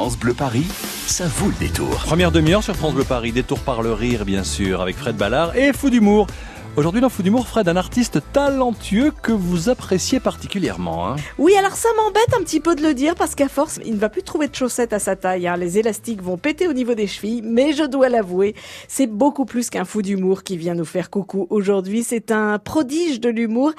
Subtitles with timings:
[0.00, 0.66] France Bleu Paris,
[1.06, 1.90] ça vaut le détour.
[1.90, 5.54] Première demi-heure sur France Bleu Paris, détour par le rire bien sûr, avec Fred Ballard
[5.54, 6.26] et Fou d'humour.
[6.76, 11.08] Aujourd'hui dans Fou d'humour, Fred, un artiste talentueux que vous appréciez particulièrement.
[11.08, 11.16] Hein.
[11.36, 13.98] Oui, alors ça m'embête un petit peu de le dire parce qu'à force, il ne
[13.98, 15.48] va plus trouver de chaussettes à sa taille.
[15.48, 15.56] Hein.
[15.56, 18.54] Les élastiques vont péter au niveau des chevilles, mais je dois l'avouer,
[18.86, 22.04] c'est beaucoup plus qu'un fou d'humour qui vient nous faire coucou aujourd'hui.
[22.04, 23.72] C'est un prodige de l'humour.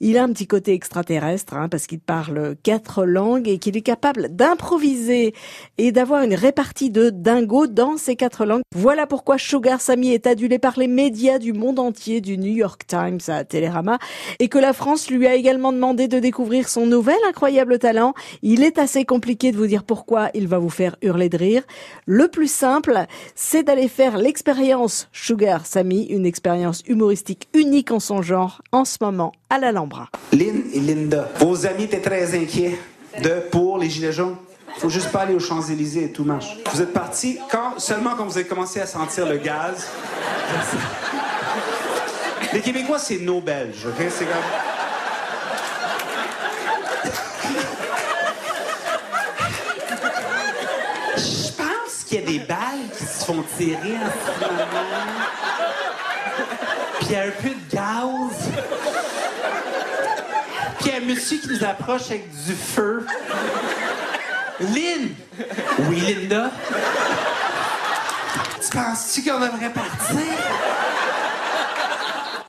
[0.00, 3.82] Il a un petit côté extraterrestre hein, parce qu'il parle quatre langues et qu'il est
[3.82, 5.32] capable d'improviser
[5.78, 8.62] et d'avoir une répartie de dingo dans ces quatre langues.
[8.76, 13.20] Voilà pourquoi Sugar Sammy est adulé par les médias du monde entier, New York Times
[13.28, 13.98] à Télérama,
[14.38, 18.14] et que la France lui a également demandé de découvrir son nouvel incroyable talent.
[18.42, 21.62] Il est assez compliqué de vous dire pourquoi il va vous faire hurler de rire.
[22.06, 22.98] Le plus simple,
[23.34, 28.98] c'est d'aller faire l'expérience Sugar Sammy, une expérience humoristique unique en son genre, en ce
[29.00, 30.08] moment à l'Alhambra.
[30.32, 32.78] Lynn et Linda, vos amis étaient très inquiets
[33.22, 34.36] de pour les Gilets jaunes.
[34.78, 36.58] Faut juste pas aller aux Champs-Élysées et tout marche.
[36.72, 39.86] Vous êtes parti quand, seulement quand vous avez commencé à sentir le gaz?
[42.54, 44.06] Les Québécois, c'est nos Belges, OK?
[44.16, 44.36] C'est comme...
[51.16, 54.66] Je pense qu'il y a des balles qui se font tirer en ce moment.
[57.00, 58.38] Puis il y a un peu de gaz.
[60.78, 63.04] Puis il y a un monsieur qui nous approche avec du feu.
[64.60, 65.12] Lynn!
[65.88, 66.52] Oui, Linda?
[68.62, 70.20] Tu penses-tu qu'on devrait partir?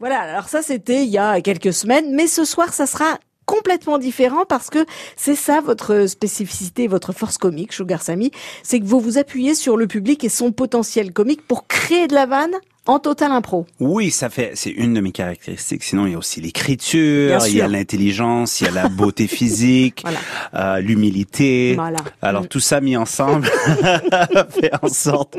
[0.05, 3.17] Voilà, alors ça c'était il y a quelques semaines, mais ce soir ça sera
[3.47, 8.29] complètement différent parce que c'est ça votre spécificité, votre force comique, Sugar Sammy,
[8.61, 12.13] c'est que vous vous appuyez sur le public et son potentiel comique pour créer de
[12.13, 12.53] la vanne
[12.85, 13.65] en total impro.
[13.79, 15.83] Oui, ça fait, c'est une de mes caractéristiques.
[15.83, 19.27] Sinon, il y a aussi l'écriture, il y a l'intelligence, il y a la beauté
[19.35, 20.19] physique, voilà.
[20.53, 21.73] euh, l'humilité.
[21.75, 21.97] Voilà.
[22.21, 22.47] Alors mm.
[22.47, 23.47] tout ça mis ensemble
[24.49, 25.37] fait en sorte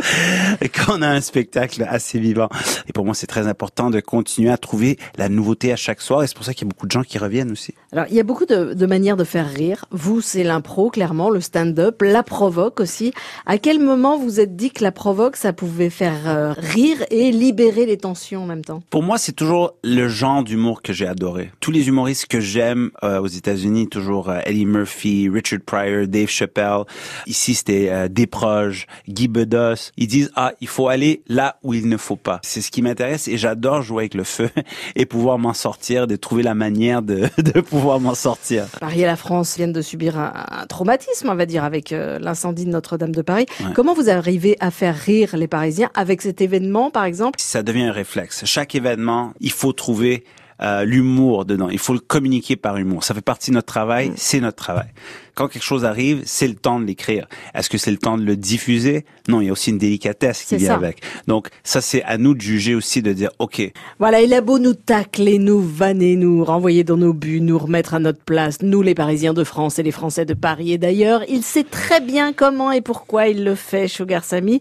[0.75, 2.49] qu'on a un spectacle assez vivant.
[2.89, 6.23] Et pour moi, c'est très important de continuer à trouver la nouveauté à chaque soir.
[6.23, 7.75] Et c'est pour ça qu'il y a beaucoup de gens qui reviennent aussi.
[7.93, 9.85] Alors, il y a beaucoup de, de manières de faire rire.
[9.91, 13.13] Vous, c'est l'impro, clairement, le stand-up, la provoque aussi.
[13.47, 17.33] À quel moment vous êtes dit que la provoque, ça pouvait faire euh, rire et
[17.37, 21.07] libérer les tensions en même temps Pour moi, c'est toujours le genre d'humour que j'ai
[21.07, 21.51] adoré.
[21.61, 26.29] Tous les humoristes que j'aime euh, aux États-Unis, toujours euh, Eddie Murphy, Richard Pryor, Dave
[26.29, 26.85] Chappelle.
[27.27, 29.93] Ici, c'était euh, Desproges, Guy Bedos.
[29.97, 32.41] Ils disent ah, il faut aller là où il ne faut pas.
[32.43, 34.49] C'est ce qui m'intéresse et j'adore jouer avec le feu
[34.97, 38.67] et pouvoir m'en sortir, de trouver la manière de, de pouvoir m'en sortir.
[38.81, 42.19] Paris et la France viennent de subir un, un traumatisme, on va dire, avec euh,
[42.19, 43.47] l'incendie de Notre-Dame de Paris.
[43.61, 43.73] Ouais.
[43.75, 47.26] Comment vous arrivez à faire rire les Parisiens avec cet événement, par exemple?
[47.39, 48.45] Ça devient un réflexe.
[48.45, 50.25] Chaque événement, il faut trouver
[50.63, 51.69] euh, l'humour dedans.
[51.69, 53.05] Il faut le communiquer par humour.
[53.05, 54.13] Ça fait partie de notre travail.
[54.17, 54.89] C'est notre travail.
[55.37, 57.29] Quand quelque chose arrive, c'est le temps de l'écrire.
[57.55, 59.05] Est-ce que c'est le temps de le diffuser?
[59.29, 60.75] Non, il y a aussi une délicatesse qui vient ça.
[60.75, 61.03] avec.
[61.29, 63.63] Donc ça, c'est à nous de juger aussi, de dire OK.
[63.99, 67.95] Voilà, il a beau nous tacler, nous vanner, nous renvoyer dans nos buts, nous remettre
[67.95, 71.23] à notre place, nous les Parisiens de France et les Français de Paris et d'ailleurs,
[71.29, 74.61] il sait très bien comment et pourquoi il le fait, Sugar Sammy,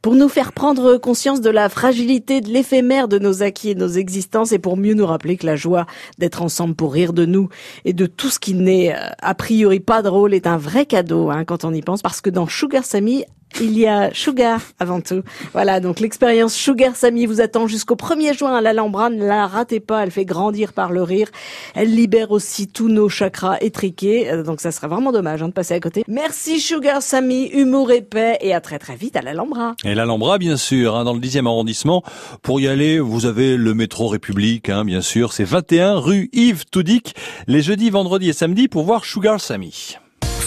[0.00, 3.80] pour nous faire prendre conscience de la fragilité, de l'éphémère de nos acquis et de
[3.80, 5.86] nos existences et pour mieux nous rappeler que la joie
[6.18, 7.48] d'être ensemble pour rire de nous
[7.84, 11.30] et de tout ce qui n'est euh, a priori pas drôle est un vrai cadeau
[11.30, 13.24] hein, quand on y pense, parce que dans Sugar Sammy,
[13.60, 15.22] il y a Sugar avant tout.
[15.52, 19.10] Voilà, donc l'expérience Sugar Sammy vous attend jusqu'au 1er juin à l'Alhambra.
[19.10, 21.28] Ne la ratez pas, elle fait grandir par le rire.
[21.74, 24.30] Elle libère aussi tous nos chakras étriqués.
[24.30, 26.04] Euh, donc ça serait vraiment dommage hein, de passer à côté.
[26.08, 29.74] Merci Sugar Sammy, humour épais et à très très vite à l'Alhambra.
[29.84, 32.02] Et l'Alhambra, bien sûr, hein, dans le 10e arrondissement.
[32.42, 35.32] Pour y aller, vous avez le métro République, hein, bien sûr.
[35.32, 37.14] C'est 21 rue Yves Toudic,
[37.46, 39.96] les jeudis, vendredis et samedis pour voir Sugar Sammy.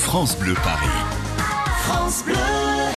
[0.08, 0.88] France Bleu Paris.